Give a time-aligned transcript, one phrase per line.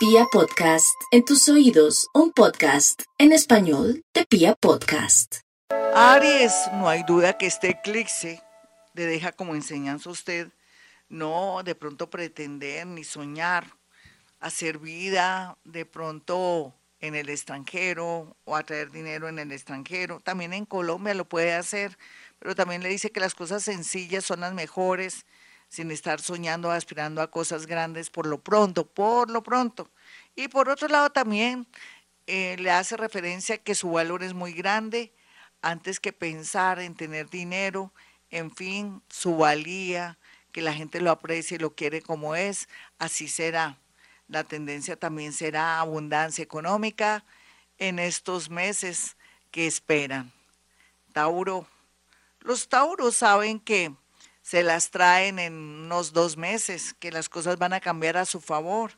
[0.00, 5.40] Pia Podcast, en tus oídos, un podcast en español de Pia Podcast.
[5.94, 8.42] Aries, no hay duda que este eclipse
[8.94, 10.48] le deja como enseñanza a usted
[11.10, 13.76] no de pronto pretender ni soñar
[14.38, 20.18] hacer vida de pronto en el extranjero o atraer dinero en el extranjero.
[20.20, 21.98] También en Colombia lo puede hacer,
[22.38, 25.26] pero también le dice que las cosas sencillas son las mejores
[25.70, 29.88] sin estar soñando, aspirando a cosas grandes por lo pronto, por lo pronto.
[30.36, 31.66] Y por otro lado también
[32.26, 35.12] eh, le hace referencia que su valor es muy grande
[35.62, 37.92] antes que pensar en tener dinero,
[38.30, 40.18] en fin, su valía,
[40.52, 43.78] que la gente lo aprecie y lo quiere como es, así será.
[44.28, 47.24] La tendencia también será abundancia económica
[47.78, 49.16] en estos meses
[49.50, 50.32] que esperan.
[51.12, 51.66] Tauro.
[52.40, 53.92] Los tauros saben que
[54.42, 58.40] se las traen en unos dos meses, que las cosas van a cambiar a su
[58.40, 58.92] favor,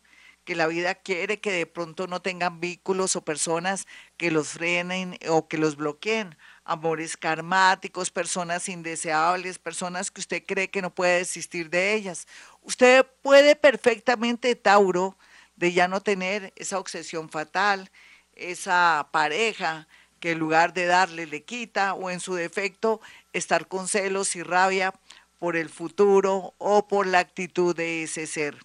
[0.45, 3.87] que la vida quiere que de pronto no tengan vínculos o personas
[4.17, 6.37] que los frenen o que los bloqueen.
[6.65, 12.27] Amores karmáticos, personas indeseables, personas que usted cree que no puede desistir de ellas.
[12.63, 15.17] Usted puede perfectamente, Tauro,
[15.57, 17.91] de ya no tener esa obsesión fatal,
[18.35, 19.87] esa pareja
[20.19, 23.01] que en lugar de darle le quita o en su defecto
[23.33, 24.95] estar con celos y rabia
[25.43, 28.65] por el futuro o por la actitud de ese ser.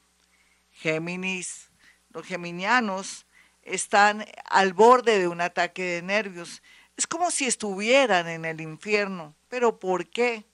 [0.70, 1.72] Géminis,
[2.12, 3.26] los geminianos
[3.64, 6.62] están al borde de un ataque de nervios.
[6.96, 9.34] Es como si estuvieran en el infierno.
[9.50, 10.46] ¿Pero por qué?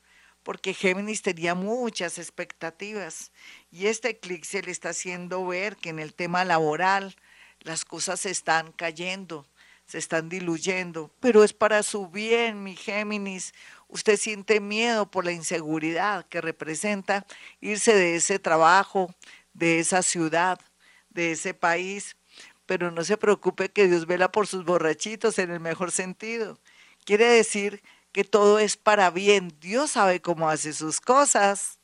[0.44, 3.34] Porque Géminis tenía muchas expectativas
[3.70, 7.18] y este eclipse le está haciendo ver que en el tema laboral
[7.60, 9.46] las cosas se están cayendo,
[9.88, 13.54] se están diluyendo, pero es para su bien, mi Géminis.
[13.94, 17.28] Usted siente miedo por la inseguridad que representa
[17.62, 19.14] irse de ese trabajo,
[19.54, 20.60] de esa ciudad,
[21.12, 22.18] de ese país,
[22.66, 26.58] pero no se preocupe que Dios vela por sus borrachitos en el mejor sentido.
[27.06, 29.56] Quiere decir que todo es para bien.
[29.60, 31.78] Dios sabe cómo hace sus cosas.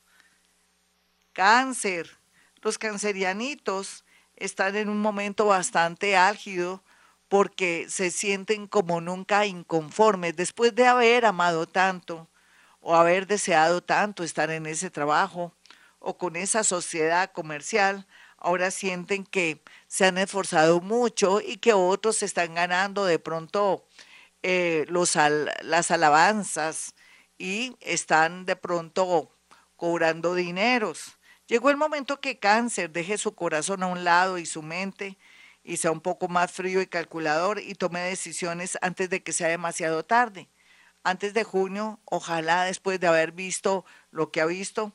[1.32, 2.18] Cáncer.
[2.60, 4.04] Los cancerianitos
[4.34, 6.82] están en un momento bastante álgido
[7.30, 12.28] porque se sienten como nunca inconformes después de haber amado tanto
[12.80, 15.54] o haber deseado tanto estar en ese trabajo
[16.00, 22.24] o con esa sociedad comercial, ahora sienten que se han esforzado mucho y que otros
[22.24, 23.86] están ganando de pronto
[24.42, 25.16] eh, los
[25.62, 26.96] las alabanzas
[27.38, 29.30] y están de pronto
[29.76, 31.16] cobrando dineros.
[31.46, 35.16] Llegó el momento que cáncer deje su corazón a un lado y su mente
[35.62, 39.48] y sea un poco más frío y calculador y tome decisiones antes de que sea
[39.48, 40.48] demasiado tarde.
[41.04, 44.92] Antes de junio, ojalá después de haber visto lo que ha visto,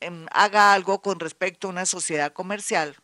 [0.00, 2.96] em, haga algo con respecto a una sociedad comercial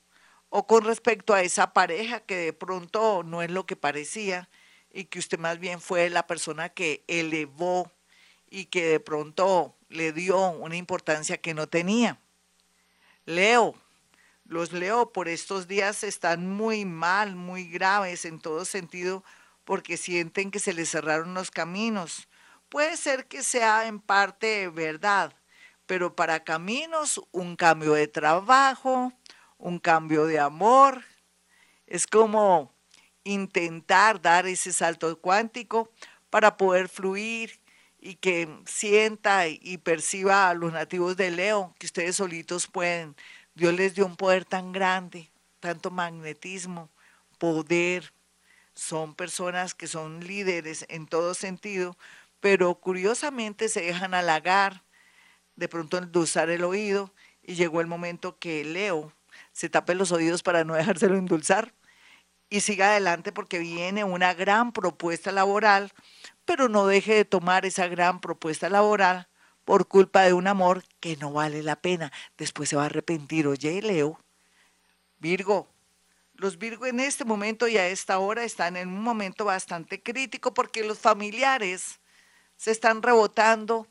[0.50, 4.48] o con respecto a esa pareja que de pronto no es lo que parecía
[4.90, 7.92] y que usted más bien fue la persona que elevó
[8.50, 12.20] y que de pronto le dio una importancia que no tenía.
[13.26, 13.74] Leo,
[14.48, 19.22] los leo por estos días están muy mal, muy graves en todo sentido,
[19.64, 22.28] porque sienten que se les cerraron los caminos.
[22.70, 25.34] Puede ser que sea en parte verdad,
[25.84, 29.12] pero para caminos un cambio de trabajo,
[29.58, 31.04] un cambio de amor,
[31.86, 32.72] es como
[33.24, 35.90] intentar dar ese salto cuántico
[36.30, 37.60] para poder fluir
[38.00, 43.14] y que sienta y perciba a los nativos de Leo que ustedes solitos pueden
[43.58, 46.90] Dios les dio un poder tan grande, tanto magnetismo,
[47.38, 48.12] poder.
[48.72, 51.96] Son personas que son líderes en todo sentido,
[52.38, 54.84] pero curiosamente se dejan halagar,
[55.56, 59.12] de pronto endulzar el oído, y llegó el momento que Leo
[59.50, 61.74] se tape los oídos para no dejárselo endulzar
[62.50, 65.92] y siga adelante porque viene una gran propuesta laboral,
[66.44, 69.26] pero no deje de tomar esa gran propuesta laboral
[69.68, 72.10] por culpa de un amor que no vale la pena.
[72.38, 73.46] Después se va a arrepentir.
[73.46, 74.18] Oye, Leo,
[75.18, 75.68] Virgo,
[76.32, 80.54] los Virgo en este momento y a esta hora están en un momento bastante crítico
[80.54, 82.00] porque los familiares
[82.56, 83.86] se están rebotando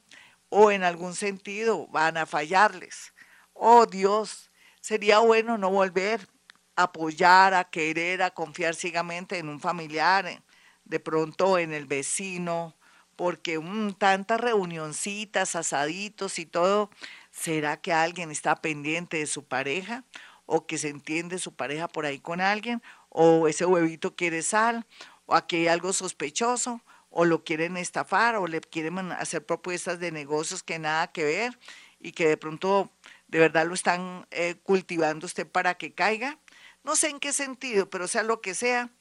[0.49, 3.13] o en algún sentido van a fallarles.
[3.53, 4.49] Oh Dios,
[4.81, 6.27] sería bueno no volver
[6.75, 10.41] a apoyar, a querer, a confiar ciegamente en un familiar,
[10.85, 12.75] de pronto en el vecino,
[13.17, 13.59] porque
[13.97, 16.89] tantas reunioncitas, asaditos y todo,
[17.31, 20.05] ¿será que alguien está pendiente de su pareja?
[20.45, 22.81] ¿O que se entiende su pareja por ahí con alguien?
[23.09, 24.85] ¿O ese huevito quiere sal?
[25.25, 26.81] ¿O aquí hay algo sospechoso?
[27.09, 28.35] ¿O lo quieren estafar?
[28.35, 31.59] ¿O le quieren hacer propuestas de negocios que nada que ver?
[31.99, 32.91] Y que de pronto
[33.27, 36.37] de verdad lo están eh, cultivando usted para que caiga.
[36.83, 38.91] No sé en qué sentido, pero sea lo que sea,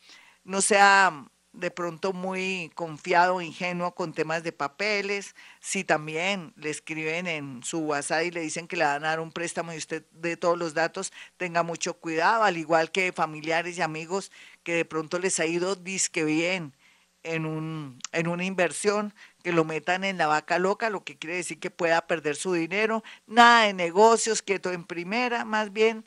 [0.43, 5.35] no sea de pronto muy confiado, ingenuo con temas de papeles.
[5.61, 9.21] Si también le escriben en su WhatsApp y le dicen que le van a dar
[9.21, 13.79] un préstamo y usted de todos los datos, tenga mucho cuidado, al igual que familiares
[13.79, 14.31] y amigos
[14.63, 16.75] que de pronto les ha ido disque bien
[17.23, 21.37] en, un, en una inversión, que lo metan en la vaca loca, lo que quiere
[21.37, 23.03] decir que pueda perder su dinero.
[23.27, 26.05] Nada de negocios, quieto en primera, más bien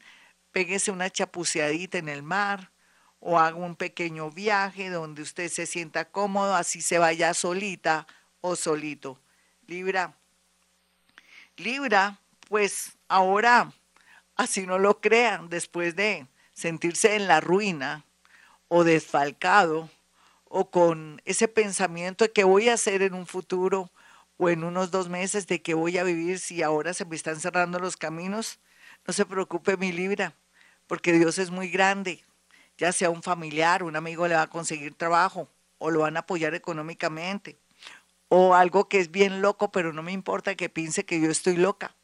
[0.51, 2.71] péguese una chapuceadita en el mar
[3.19, 8.07] o haga un pequeño viaje donde usted se sienta cómodo, así se vaya solita
[8.41, 9.19] o solito.
[9.67, 10.15] Libra.
[11.57, 13.71] Libra, pues ahora,
[14.35, 18.05] así no lo crean, después de sentirse en la ruina
[18.69, 19.89] o desfalcado
[20.45, 23.91] o con ese pensamiento de qué voy a hacer en un futuro
[24.37, 27.39] o en unos dos meses de qué voy a vivir si ahora se me están
[27.39, 28.59] cerrando los caminos,
[29.05, 30.33] no se preocupe mi Libra,
[30.87, 32.23] porque Dios es muy grande
[32.79, 36.21] ya sea un familiar, un amigo le va a conseguir trabajo o lo van a
[36.21, 37.57] apoyar económicamente,
[38.29, 41.57] o algo que es bien loco, pero no me importa que piense que yo estoy
[41.57, 41.95] loca.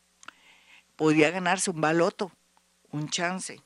[0.96, 2.32] Podría ganarse un baloto,
[2.92, 3.62] un chance,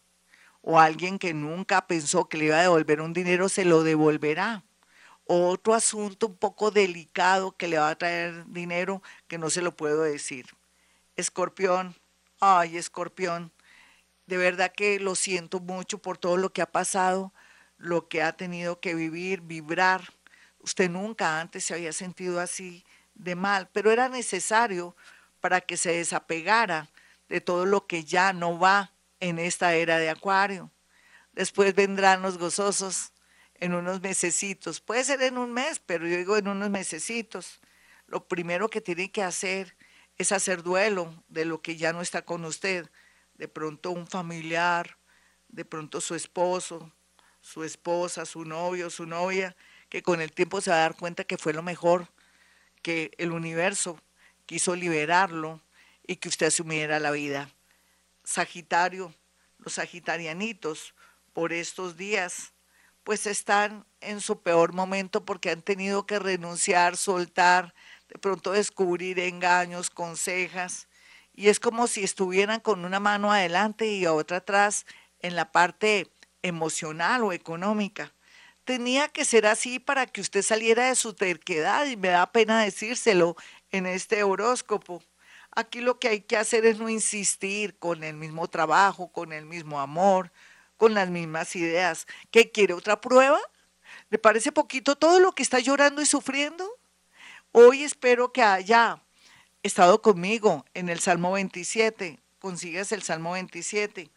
[0.61, 4.63] o alguien que nunca pensó que le iba a devolver un dinero se lo devolverá.
[5.25, 9.75] otro asunto un poco delicado que le va a traer dinero que no se lo
[9.75, 10.47] puedo decir.
[11.15, 11.95] Escorpión,
[12.39, 13.51] ay, escorpión,
[14.29, 17.33] de verdad que lo siento mucho por todo lo que ha pasado,
[17.79, 20.13] lo que ha tenido que vivir, vibrar.
[20.59, 22.85] Usted nunca antes se había sentido así
[23.15, 24.95] de mal, pero era necesario
[25.41, 26.89] para que se desapegara
[27.27, 30.69] de todo lo que ya no va en esta era de Acuario.
[31.33, 33.13] Después vendrán los gozosos
[33.55, 34.79] en unos mesecitos.
[34.79, 37.61] Puede ser en un mes, pero yo digo en unos mesecitos.
[38.05, 39.75] Lo primero que tiene que hacer
[40.19, 42.91] es hacer duelo de lo que ya no está con usted
[43.39, 44.97] de pronto un familiar,
[45.47, 46.91] de pronto su esposo,
[47.39, 49.55] su esposa, su novio, su novia,
[49.87, 52.09] que con el tiempo se va a dar cuenta que fue lo mejor,
[52.81, 53.97] que el universo
[54.45, 55.61] quiso liberarlo
[56.05, 57.49] y que usted asumiera la vida.
[58.25, 59.15] Sagitario,
[59.57, 60.93] los sagitarianitos
[61.31, 62.51] por estos días,
[63.05, 67.73] pues están en su peor momento porque han tenido que renunciar, soltar,
[68.09, 70.88] de pronto descubrir engaños, consejas,
[71.39, 74.85] y es como si estuvieran con una mano adelante y otra atrás
[75.21, 78.13] en la parte emocional o económica.
[78.65, 82.61] Tenía que ser así para que usted saliera de su terquedad y me da pena
[82.61, 83.37] decírselo
[83.71, 85.01] en este horóscopo.
[85.55, 89.45] Aquí lo que hay que hacer es no insistir con el mismo trabajo, con el
[89.45, 90.33] mismo amor,
[90.75, 92.05] con las mismas ideas.
[92.31, 93.39] ¿Qué quiere otra prueba?
[94.09, 96.69] ¿Le parece poquito todo lo que está llorando y sufriendo?
[97.53, 99.01] Hoy espero que haya
[99.63, 104.09] estado conmigo en el Salmo 27, consigues el Salmo 27,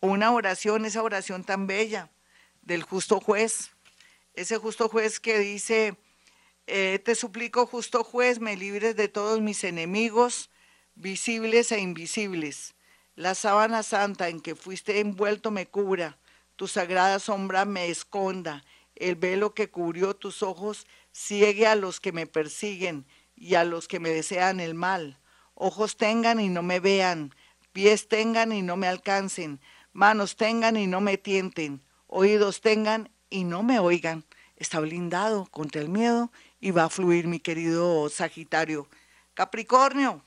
[0.00, 2.10] o una oración, esa oración tan bella
[2.62, 3.70] del justo juez,
[4.34, 5.96] ese justo juez que dice,
[6.66, 10.50] eh, te suplico justo juez, me libres de todos mis enemigos,
[10.94, 12.74] visibles e invisibles.
[13.16, 16.18] La sábana santa en que fuiste envuelto me cubra,
[16.56, 18.64] tu sagrada sombra me esconda,
[18.96, 23.06] el velo que cubrió tus ojos ciegue a los que me persiguen
[23.40, 25.18] y a los que me desean el mal.
[25.54, 27.34] Ojos tengan y no me vean,
[27.72, 29.60] pies tengan y no me alcancen,
[29.92, 34.24] manos tengan y no me tienten, oídos tengan y no me oigan.
[34.56, 36.30] Está blindado contra el miedo
[36.60, 38.88] y va a fluir mi querido Sagitario.
[39.32, 40.22] Capricornio,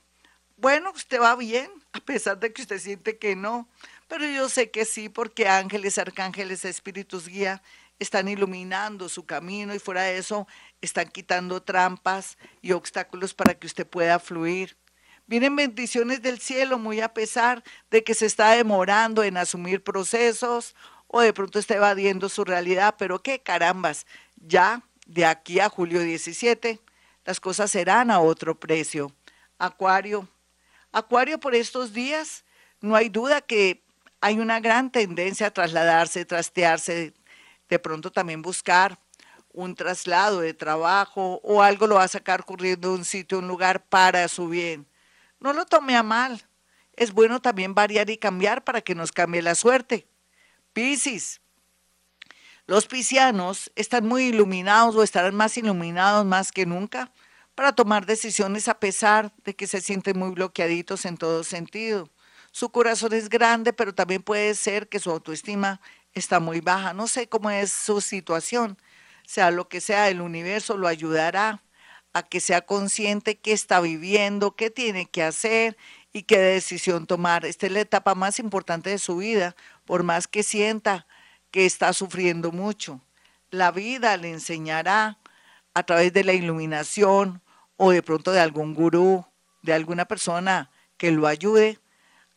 [0.57, 3.67] bueno, usted va bien, a pesar de que usted siente que no,
[4.07, 7.61] pero yo sé que sí, porque ángeles, arcángeles, espíritus guía
[8.03, 10.47] están iluminando su camino y fuera de eso
[10.81, 14.77] están quitando trampas y obstáculos para que usted pueda fluir.
[15.25, 20.75] Vienen bendiciones del cielo muy a pesar de que se está demorando en asumir procesos
[21.07, 24.05] o de pronto está evadiendo su realidad, pero qué carambas,
[24.35, 26.79] ya de aquí a julio 17
[27.25, 29.11] las cosas serán a otro precio.
[29.57, 30.27] Acuario,
[30.91, 32.45] Acuario por estos días,
[32.79, 33.81] no hay duda que
[34.21, 37.13] hay una gran tendencia a trasladarse, trastearse,
[37.69, 38.99] de pronto también buscar
[39.53, 43.85] un traslado de trabajo o algo lo va a sacar corriendo un sitio un lugar
[43.85, 44.87] para su bien.
[45.39, 46.43] No lo tome a mal.
[46.95, 50.07] Es bueno también variar y cambiar para que nos cambie la suerte.
[50.73, 51.41] Piscis.
[52.65, 57.11] Los piscianos están muy iluminados o estarán más iluminados más que nunca
[57.55, 62.09] para tomar decisiones a pesar de que se sienten muy bloqueaditos en todo sentido.
[62.51, 65.81] Su corazón es grande, pero también puede ser que su autoestima
[66.13, 66.93] está muy baja.
[66.93, 68.77] No sé cómo es su situación.
[69.25, 71.63] Sea lo que sea, el universo lo ayudará
[72.13, 75.77] a que sea consciente qué está viviendo, qué tiene que hacer
[76.11, 77.45] y qué decisión tomar.
[77.45, 79.55] Esta es la etapa más importante de su vida,
[79.85, 81.07] por más que sienta
[81.51, 83.01] que está sufriendo mucho.
[83.49, 85.19] La vida le enseñará
[85.73, 87.41] a través de la iluminación
[87.77, 89.25] o de pronto de algún gurú,
[89.63, 91.79] de alguna persona que lo ayude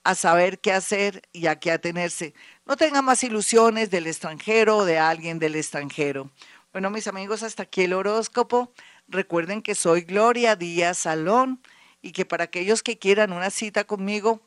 [0.06, 2.32] a saber qué hacer y a qué atenerse.
[2.64, 6.30] No tenga más ilusiones del extranjero o de alguien del extranjero.
[6.72, 8.72] Bueno, mis amigos, hasta aquí el horóscopo.
[9.08, 11.60] Recuerden que soy Gloria Díaz Salón
[12.02, 14.40] y que para aquellos que quieran una cita conmigo,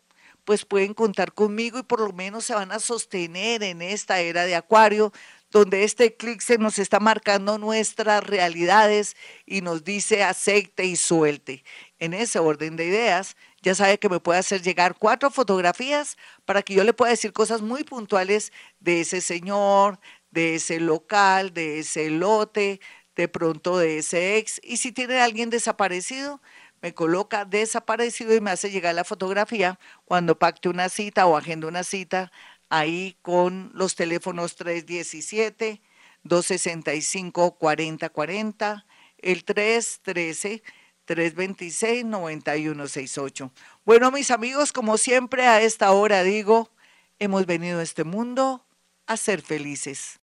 [0.45, 4.45] pues pueden contar conmigo y por lo menos se van a sostener en esta era
[4.45, 5.11] de Acuario,
[5.51, 11.65] donde este eclipse nos está marcando nuestras realidades y nos dice acepte y suelte.
[11.99, 16.61] En ese orden de ideas, ya sabe que me puede hacer llegar cuatro fotografías para
[16.61, 19.99] que yo le pueda decir cosas muy puntuales de ese señor,
[20.31, 22.79] de ese local, de ese lote,
[23.15, 24.61] de pronto de ese ex.
[24.63, 26.41] Y si tiene alguien desaparecido,
[26.81, 31.67] me coloca desaparecido y me hace llegar la fotografía cuando pacte una cita o agenda
[31.67, 32.31] una cita
[32.69, 35.81] ahí con los teléfonos 317
[36.23, 38.85] 265 4040,
[39.19, 40.63] el 313
[41.09, 43.51] 326 9168.
[43.83, 46.69] Bueno, mis amigos, como siempre a esta hora digo,
[47.17, 48.63] hemos venido a este mundo
[49.07, 50.17] a ser felices.